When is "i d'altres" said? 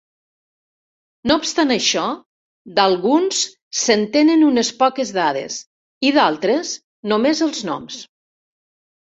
6.11-6.73